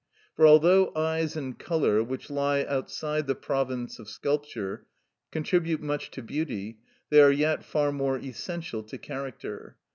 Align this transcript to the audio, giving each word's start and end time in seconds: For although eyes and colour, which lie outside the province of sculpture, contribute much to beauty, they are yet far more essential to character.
For 0.35 0.47
although 0.47 0.91
eyes 0.95 1.35
and 1.35 1.59
colour, 1.59 2.01
which 2.03 2.31
lie 2.31 2.63
outside 2.63 3.27
the 3.27 3.35
province 3.35 3.99
of 3.99 4.09
sculpture, 4.09 4.87
contribute 5.29 5.79
much 5.79 6.09
to 6.09 6.23
beauty, 6.23 6.79
they 7.11 7.21
are 7.21 7.31
yet 7.31 7.63
far 7.63 7.91
more 7.91 8.17
essential 8.17 8.81
to 8.81 8.97
character. 8.97 9.77